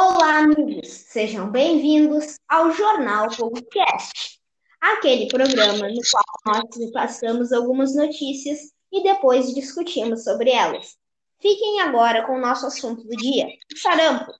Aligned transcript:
Olá, 0.00 0.38
amigos! 0.38 0.86
Sejam 0.86 1.50
bem-vindos 1.50 2.38
ao 2.48 2.70
Jornal 2.70 3.26
Podcast, 3.36 4.38
aquele 4.80 5.26
programa 5.26 5.88
no 5.88 6.00
qual 6.08 6.62
nós 6.62 6.92
passamos 6.92 7.52
algumas 7.52 7.96
notícias 7.96 8.72
e 8.92 9.02
depois 9.02 9.52
discutimos 9.52 10.22
sobre 10.22 10.52
elas. 10.52 10.96
Fiquem 11.42 11.80
agora 11.80 12.24
com 12.24 12.36
o 12.36 12.40
nosso 12.40 12.64
assunto 12.66 13.02
do 13.02 13.16
dia, 13.16 13.48
o 13.74 13.76
sarampo. 13.76 14.32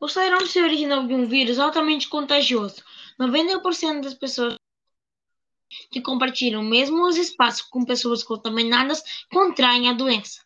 O 0.00 0.08
sarampo 0.08 0.48
se 0.48 0.60
originou 0.60 1.06
de 1.06 1.14
um 1.14 1.28
vírus 1.28 1.60
altamente 1.60 2.08
contagioso. 2.08 2.82
90% 3.20 4.00
das 4.00 4.14
pessoas 4.14 4.56
que 5.92 6.02
compartilham 6.02 6.64
mesmo 6.64 7.06
os 7.06 7.16
espaços 7.16 7.62
com 7.62 7.84
pessoas 7.84 8.24
contaminadas 8.24 9.00
contraem 9.30 9.88
a 9.88 9.92
doença. 9.92 10.40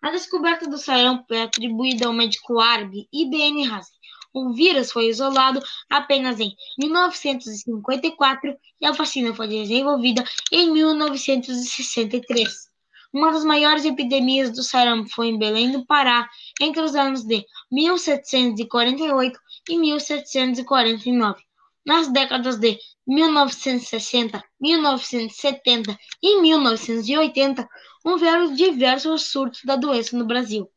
A 0.00 0.10
descoberta 0.10 0.68
do 0.68 0.78
sarampo 0.78 1.34
é 1.34 1.42
atribuída 1.42 2.06
ao 2.06 2.12
médico 2.12 2.60
árabe 2.60 3.08
Ibn 3.12 3.66
Hazm. 3.72 3.92
O 4.32 4.52
vírus 4.52 4.92
foi 4.92 5.08
isolado 5.08 5.60
apenas 5.90 6.38
em 6.38 6.54
1954 6.78 8.56
e 8.80 8.86
a 8.86 8.92
vacina 8.92 9.34
foi 9.34 9.48
desenvolvida 9.48 10.22
em 10.52 10.70
1963. 10.70 12.68
Uma 13.12 13.32
das 13.32 13.42
maiores 13.42 13.84
epidemias 13.84 14.52
do 14.52 14.62
sarampo 14.62 15.08
foi 15.10 15.28
em 15.28 15.38
Belém 15.38 15.72
do 15.72 15.84
Pará 15.86 16.28
entre 16.60 16.82
os 16.82 16.94
anos 16.94 17.24
de 17.24 17.44
1748 17.72 19.40
e 19.68 19.78
1749. 19.78 21.47
Nas 21.84 22.08
décadas 22.08 22.58
de 22.58 22.78
1960, 23.06 24.42
1970 24.60 25.98
e 26.22 26.40
1980, 26.40 27.68
houveram 28.04 28.54
diversos 28.54 29.30
surtos 29.30 29.62
da 29.64 29.76
doença 29.76 30.16
no 30.16 30.26
Brasil. 30.26 30.70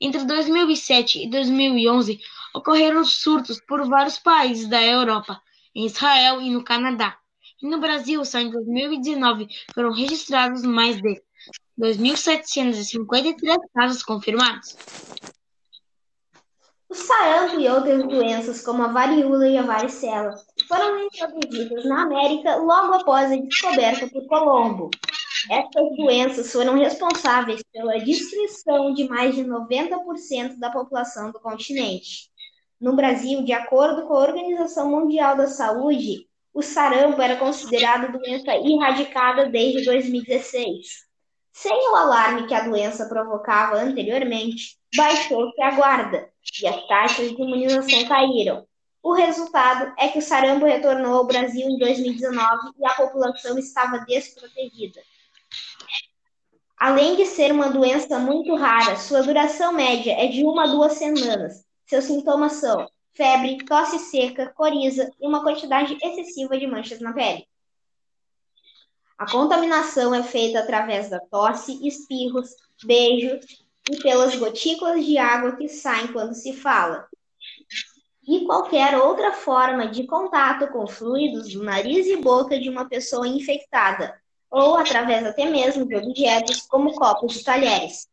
Entre 0.00 0.24
2007 0.24 1.24
e 1.24 1.30
2011, 1.30 2.20
ocorreram 2.54 3.04
surtos 3.04 3.60
por 3.66 3.88
vários 3.88 4.18
países 4.18 4.68
da 4.68 4.82
Europa, 4.82 5.40
em 5.74 5.86
Israel 5.86 6.40
e 6.40 6.50
no 6.50 6.62
Canadá. 6.62 7.16
E 7.62 7.68
no 7.68 7.80
Brasil, 7.80 8.24
só 8.24 8.38
em 8.38 8.50
2019 8.50 9.48
foram 9.74 9.92
registrados 9.92 10.62
mais 10.62 11.00
de 11.00 11.22
2.753 11.78 13.56
casos 13.74 14.02
confirmados. 14.02 14.76
O 16.88 16.94
sarampo 16.94 17.58
e 17.58 17.68
outras 17.68 18.06
doenças, 18.06 18.60
como 18.60 18.82
a 18.82 18.88
varíola 18.88 19.48
e 19.48 19.56
a 19.56 19.62
varicela, 19.62 20.34
foram 20.68 21.04
introduzidas 21.04 21.84
na 21.86 22.02
América 22.02 22.56
logo 22.56 22.94
após 22.94 23.32
a 23.32 23.36
descoberta 23.36 24.06
por 24.08 24.26
Colombo. 24.26 24.90
Essas 25.50 25.96
doenças 25.96 26.52
foram 26.52 26.76
responsáveis 26.76 27.62
pela 27.72 27.98
destruição 27.98 28.92
de 28.92 29.08
mais 29.08 29.34
de 29.34 29.44
90% 29.44 30.58
da 30.58 30.70
população 30.70 31.32
do 31.32 31.40
continente. 31.40 32.30
No 32.80 32.94
Brasil, 32.94 33.42
de 33.42 33.52
acordo 33.52 34.06
com 34.06 34.14
a 34.14 34.20
Organização 34.20 34.90
Mundial 34.90 35.36
da 35.36 35.46
Saúde, 35.46 36.28
o 36.52 36.62
sarampo 36.62 37.20
era 37.20 37.36
considerado 37.36 38.12
doença 38.12 38.54
erradicada 38.54 39.46
desde 39.46 39.84
2016. 39.84 41.04
Sem 41.50 41.90
o 41.90 41.96
alarme 41.96 42.46
que 42.46 42.54
a 42.54 42.68
doença 42.68 43.08
provocava 43.08 43.76
anteriormente, 43.76 44.76
baixou-se 44.94 45.60
a 45.62 45.70
guarda 45.72 46.33
e 46.62 46.66
as 46.66 46.86
taxas 46.86 47.30
de 47.30 47.42
imunização 47.42 48.06
caíram. 48.06 48.66
O 49.02 49.12
resultado 49.12 49.92
é 49.98 50.08
que 50.08 50.18
o 50.18 50.22
sarampo 50.22 50.64
retornou 50.64 51.18
ao 51.18 51.26
Brasil 51.26 51.68
em 51.68 51.78
2019 51.78 52.72
e 52.78 52.86
a 52.86 52.94
população 52.94 53.58
estava 53.58 53.98
desprotegida. 53.98 55.00
Além 56.76 57.16
de 57.16 57.26
ser 57.26 57.52
uma 57.52 57.70
doença 57.70 58.18
muito 58.18 58.54
rara, 58.54 58.96
sua 58.96 59.22
duração 59.22 59.72
média 59.72 60.12
é 60.12 60.26
de 60.26 60.44
uma 60.44 60.64
a 60.64 60.66
duas 60.66 60.94
semanas. 60.94 61.64
Seus 61.86 62.04
sintomas 62.04 62.52
são 62.54 62.88
febre, 63.12 63.64
tosse 63.64 63.98
seca, 63.98 64.52
coriza 64.54 65.10
e 65.20 65.26
uma 65.26 65.42
quantidade 65.42 65.96
excessiva 66.02 66.58
de 66.58 66.66
manchas 66.66 67.00
na 67.00 67.12
pele. 67.12 67.46
A 69.16 69.30
contaminação 69.30 70.14
é 70.14 70.22
feita 70.22 70.58
através 70.58 71.08
da 71.08 71.20
tosse, 71.20 71.86
espirros, 71.86 72.50
beijos 72.84 73.63
e 73.90 73.98
pelas 73.98 74.34
gotículas 74.36 75.04
de 75.04 75.18
água 75.18 75.56
que 75.56 75.68
saem 75.68 76.12
quando 76.12 76.34
se 76.34 76.52
fala. 76.54 77.08
E 78.26 78.46
qualquer 78.46 78.96
outra 78.96 79.32
forma 79.32 79.86
de 79.86 80.06
contato 80.06 80.68
com 80.68 80.86
fluidos 80.86 81.52
do 81.52 81.62
nariz 81.62 82.06
e 82.06 82.16
boca 82.16 82.58
de 82.58 82.70
uma 82.70 82.88
pessoa 82.88 83.28
infectada, 83.28 84.18
ou 84.50 84.76
através 84.76 85.26
até 85.26 85.44
mesmo 85.44 85.86
de 85.86 85.96
objetos 85.96 86.62
como 86.62 86.94
copos 86.94 87.34
de 87.34 87.44
talheres. 87.44 88.08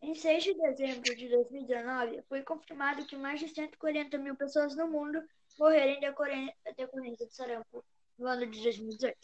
Em 0.00 0.14
6 0.14 0.44
de 0.44 0.54
dezembro 0.54 1.16
de 1.16 1.28
2019, 1.28 2.22
foi 2.28 2.42
confirmado 2.42 3.04
que 3.06 3.16
mais 3.16 3.40
de 3.40 3.48
140 3.48 4.16
mil 4.18 4.36
pessoas 4.36 4.76
no 4.76 4.86
mundo 4.86 5.20
morreram 5.58 5.98
decorrência 5.98 7.26
de 7.26 7.34
sarampo 7.34 7.84
no 8.16 8.28
ano 8.28 8.46
de 8.46 8.62
2018. 8.62 9.18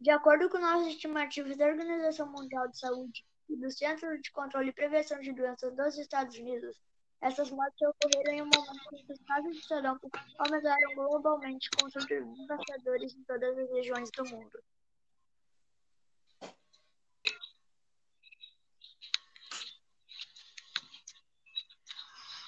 De 0.00 0.10
acordo 0.10 0.48
com 0.48 0.58
novas 0.58 0.86
estimativas 0.86 1.56
da 1.56 1.66
Organização 1.66 2.30
Mundial 2.30 2.68
de 2.68 2.78
Saúde, 2.78 3.24
e 3.48 3.56
do 3.56 3.70
Centro 3.70 4.20
de 4.20 4.30
Controle 4.32 4.70
e 4.70 4.72
Prevenção 4.72 5.20
de 5.20 5.32
Doenças 5.32 5.74
dos 5.74 5.98
Estados 5.98 6.36
Unidos, 6.36 6.76
essas 7.20 7.50
mortes 7.50 7.80
ocorreram 7.80 8.32
em 8.34 8.42
um 8.42 8.50
momento 8.54 8.94
em 8.94 9.06
que 9.06 9.12
os 9.12 9.22
casos 9.22 9.56
de 9.56 9.66
sarampo 9.66 10.10
aumentaram 10.38 10.94
globalmente 10.94 11.70
com 11.70 11.88
surtos 11.88 12.08
devastadores 12.08 13.14
em 13.14 13.24
todas 13.24 13.58
as 13.58 13.70
regiões 13.70 14.10
do 14.10 14.24
mundo. 14.26 14.58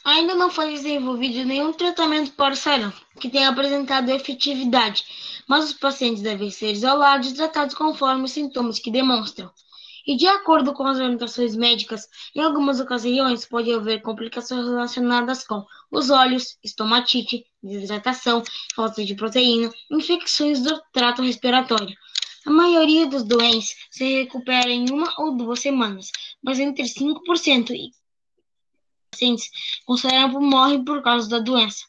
Ainda 0.05 0.37
não 0.37 0.51
foi 0.51 0.71
desenvolvido 0.71 1.45
nenhum 1.45 1.73
tratamento 1.73 2.33
para 2.33 2.55
o 2.55 2.57
sarampo 2.57 3.01
que 3.19 3.29
tenha 3.29 3.49
apresentado 3.49 4.11
efetividade, 4.11 5.05
mas 5.49 5.65
os 5.65 5.73
pacientes 5.73 6.23
devem 6.23 6.49
ser 6.51 6.73
isolados 6.73 7.31
e 7.31 7.35
tratados 7.35 7.75
conforme 7.75 8.25
os 8.25 8.31
sintomas 8.31 8.79
que 8.79 8.91
demonstram. 8.91 9.51
E 10.07 10.17
de 10.17 10.27
acordo 10.27 10.73
com 10.73 10.85
as 10.85 10.99
orientações 10.99 11.57
médicas, 11.57 12.09
em 12.35 12.41
algumas 12.41 12.79
ocasiões 12.79 13.45
pode 13.45 13.73
haver 13.73 14.03
complicações 14.03 14.65
relacionadas 14.65 15.45
com 15.45 15.65
os 15.91 16.11
olhos, 16.11 16.57
estomatite, 16.63 17.45
desidratação, 17.61 18.43
falta 18.75 19.05
de 19.05 19.15
proteína, 19.17 19.73
infecções 19.91 20.63
do 20.63 20.81
trato 20.93 21.23
respiratório. 21.23 21.97
A 22.47 22.51
maioria 22.51 23.07
dos 23.09 23.25
doentes 23.25 23.75
se 23.91 24.23
recupera 24.23 24.71
em 24.71 24.89
uma 24.91 25.13
ou 25.19 25.37
duas 25.37 25.59
semanas, 25.59 26.13
mas 26.41 26.61
entre 26.61 26.85
5% 26.85 27.71
e 27.71 27.91
pacientes 29.11 29.51
sarampo 29.99 30.41
morrem 30.41 30.85
por 30.85 31.03
causa 31.03 31.29
da 31.29 31.41
doença. 31.41 31.85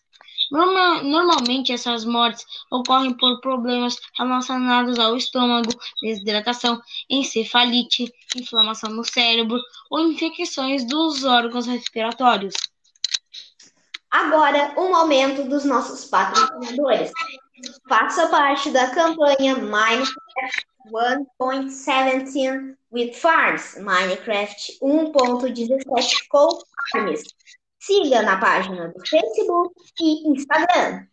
Normal, 0.51 1.03
normalmente, 1.03 1.73
essas 1.73 2.05
mortes 2.05 2.45
ocorrem 2.71 3.13
por 3.13 3.41
problemas 3.41 3.97
relacionados 4.17 4.97
ao 4.97 5.17
estômago, 5.17 5.69
desidratação, 6.01 6.81
encefalite, 7.09 8.11
inflamação 8.35 8.89
no 8.89 9.03
cérebro 9.03 9.59
ou 9.89 9.99
infecções 9.99 10.85
dos 10.85 11.23
órgãos 11.23 11.67
respiratórios. 11.67 12.55
Agora, 14.09 14.73
um 14.77 14.89
momento 14.91 15.43
dos 15.43 15.65
nossos 15.65 16.05
patrocinadores. 16.05 17.11
Faça 17.89 18.27
parte 18.27 18.69
da 18.69 18.89
campanha 18.91 19.55
Minecraft 19.55 20.67
1.17 20.91 22.75
with 22.91 23.13
Farms, 23.13 23.77
Minecraft 23.79 24.77
1.17 24.81 26.27
com 26.29 26.49
farms. 26.91 27.23
Siga 27.87 28.21
na 28.21 28.37
página 28.37 28.89
do 28.89 28.99
Facebook 29.07 29.73
e 30.01 30.27
Instagram. 30.27 31.07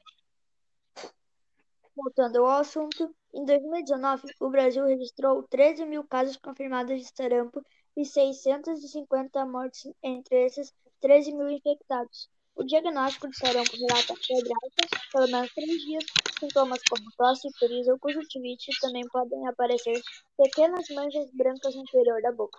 Voltando 1.94 2.44
ao 2.44 2.58
assunto, 2.58 3.14
em 3.32 3.44
2019, 3.44 4.34
o 4.40 4.50
Brasil 4.50 4.84
registrou 4.84 5.44
13 5.44 5.84
mil 5.84 6.02
casos 6.02 6.36
confirmados 6.36 7.00
de 7.00 7.08
sarampo 7.16 7.64
e 7.96 8.04
650 8.04 9.46
mortes, 9.46 9.88
entre 10.02 10.46
esses 10.46 10.74
13 11.00 11.32
mil 11.36 11.48
infectados. 11.48 12.28
O 12.56 12.64
diagnóstico 12.64 13.28
de 13.28 13.36
sarampo 13.36 13.70
relata 13.76 14.16
febre 14.16 14.52
alta, 14.52 15.06
pelo 15.12 15.26
menos 15.28 15.54
três 15.54 15.80
dias, 15.80 16.04
sintomas 16.40 16.80
como 16.90 17.08
tosse, 17.16 17.48
coriza 17.60 17.92
ou 17.92 18.00
conjuntivite 18.00 18.72
também 18.80 19.06
podem 19.12 19.46
aparecer 19.46 20.02
pequenas 20.36 20.88
manchas 20.88 21.30
brancas 21.34 21.72
no 21.76 21.82
interior 21.82 22.20
da 22.20 22.32
boca 22.32 22.58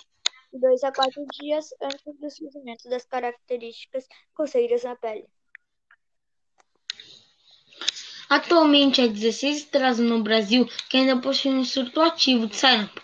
dois 0.59 0.83
a 0.83 0.91
quatro 0.91 1.25
dias 1.39 1.69
antes 1.81 2.19
do 2.19 2.29
surgimento 2.29 2.89
das 2.89 3.05
características 3.05 4.07
coceiras 4.33 4.83
na 4.83 4.95
pele. 4.95 5.25
Atualmente, 8.29 9.01
há 9.01 9.07
16 9.07 9.57
estados 9.57 9.99
no 9.99 10.23
Brasil 10.23 10.67
que 10.89 10.97
ainda 10.97 11.17
possuem 11.17 11.59
um 11.59 11.65
surto 11.65 12.01
ativo 12.01 12.47
de 12.47 12.55
sarampo. 12.55 13.01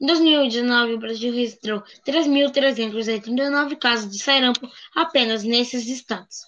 Em 0.00 0.06
2019, 0.06 0.94
o 0.94 0.98
Brasil 0.98 1.32
registrou 1.32 1.82
3.389 2.06 3.76
casos 3.76 4.10
de 4.10 4.22
sarampo 4.22 4.70
apenas 4.94 5.42
nesses 5.42 5.86
estados. 5.88 6.46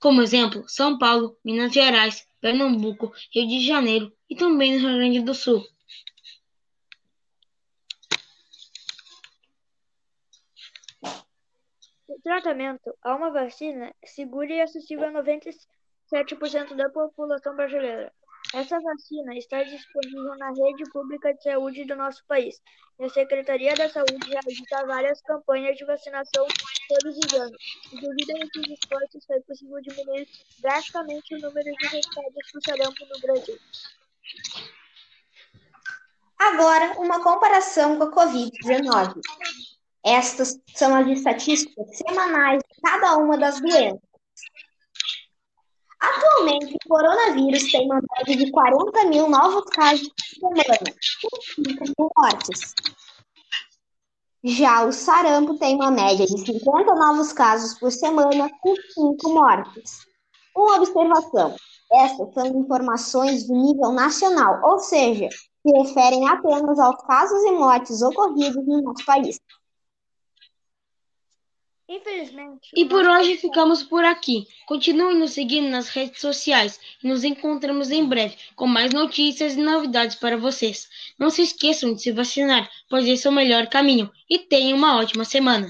Como 0.00 0.22
exemplo, 0.22 0.64
São 0.66 0.98
Paulo, 0.98 1.36
Minas 1.44 1.72
Gerais, 1.72 2.26
Pernambuco, 2.40 3.12
Rio 3.32 3.46
de 3.46 3.64
Janeiro 3.64 4.10
e 4.28 4.34
também 4.34 4.72
no 4.72 4.88
Rio 4.88 4.96
Grande 4.96 5.20
do 5.20 5.34
Sul. 5.34 5.62
Tratamento 12.20 12.96
há 13.02 13.14
uma 13.14 13.30
vacina 13.30 13.94
segura 14.04 14.52
e 14.52 14.60
acessível 14.60 15.08
a 15.08 15.22
97% 15.22 16.74
da 16.76 16.88
população 16.88 17.54
brasileira. 17.54 18.12
Essa 18.54 18.80
vacina 18.80 19.36
está 19.36 19.62
disponível 19.62 20.36
na 20.36 20.48
rede 20.48 20.82
pública 20.90 21.32
de 21.32 21.42
saúde 21.42 21.84
do 21.84 21.94
nosso 21.94 22.24
país 22.26 22.60
e 22.98 23.04
a 23.04 23.08
Secretaria 23.08 23.74
da 23.74 23.88
Saúde 23.88 24.18
realiza 24.28 24.86
várias 24.86 25.20
campanhas 25.22 25.76
de 25.76 25.84
vacinação 25.84 26.46
todos 26.88 27.16
os 27.16 27.34
anos. 27.34 27.62
Devido 27.92 28.30
a 28.30 28.44
esses 28.44 28.78
esforços, 28.78 29.24
foi 29.24 29.40
possível 29.42 29.80
diminuir 29.80 30.28
drasticamente 30.60 31.34
o 31.34 31.38
número 31.38 31.64
de 31.64 31.86
infectados 31.86 32.52
por 32.52 32.62
sarampo 32.62 33.06
no 33.06 33.20
Brasil. 33.20 33.58
Agora, 36.38 36.98
uma 36.98 37.22
comparação 37.22 37.96
com 37.98 38.04
a 38.04 38.12
Covid-19. 38.12 39.20
Estas 40.04 40.58
são 40.74 40.94
as 40.94 41.06
estatísticas 41.08 41.96
semanais 41.96 42.58
de 42.58 42.80
cada 42.80 43.16
uma 43.18 43.36
das 43.36 43.60
doenças. 43.60 44.00
Atualmente, 46.00 46.74
o 46.74 46.88
coronavírus 46.88 47.70
tem 47.70 47.84
uma 47.84 48.00
média 48.16 48.36
de 48.36 48.50
40 48.50 49.04
mil 49.04 49.28
novos 49.28 49.64
casos 49.70 50.08
por 50.08 50.56
semana, 50.56 50.94
com 51.20 51.62
5 51.62 51.84
mil 51.98 52.10
mortes. 52.16 52.74
Já 54.42 54.86
o 54.86 54.92
sarampo 54.92 55.58
tem 55.58 55.74
uma 55.74 55.90
média 55.90 56.24
de 56.24 56.38
50 56.38 56.94
novos 56.94 57.34
casos 57.34 57.78
por 57.78 57.92
semana, 57.92 58.50
com 58.62 58.74
5 58.74 59.28
mortes. 59.28 59.98
Uma 60.56 60.76
observação: 60.76 61.54
essas 61.92 62.32
são 62.32 62.46
informações 62.46 63.46
do 63.46 63.54
nível 63.54 63.92
nacional, 63.92 64.58
ou 64.64 64.78
seja, 64.78 65.28
se 65.28 65.72
referem 65.82 66.26
apenas 66.26 66.78
aos 66.78 66.96
casos 67.04 67.42
e 67.44 67.52
mortes 67.52 68.00
ocorridos 68.00 68.66
no 68.66 68.80
nosso 68.80 69.04
país. 69.04 69.38
Infelizmente. 71.92 72.70
E 72.76 72.84
por 72.84 73.04
hoje 73.04 73.36
ficamos 73.36 73.82
por 73.82 74.04
aqui. 74.04 74.46
Continue 74.64 75.16
nos 75.16 75.32
seguindo 75.32 75.68
nas 75.68 75.88
redes 75.88 76.20
sociais 76.20 76.78
e 77.02 77.08
nos 77.08 77.24
encontramos 77.24 77.90
em 77.90 78.04
breve 78.04 78.36
com 78.54 78.68
mais 78.68 78.92
notícias 78.92 79.54
e 79.54 79.60
novidades 79.60 80.14
para 80.14 80.36
vocês. 80.36 80.88
Não 81.18 81.30
se 81.30 81.42
esqueçam 81.42 81.92
de 81.92 82.00
se 82.00 82.12
vacinar, 82.12 82.70
pois 82.88 83.08
esse 83.08 83.26
é 83.26 83.30
o 83.30 83.32
melhor 83.32 83.66
caminho. 83.66 84.08
E 84.28 84.38
tenham 84.38 84.78
uma 84.78 84.98
ótima 84.98 85.24
semana. 85.24 85.68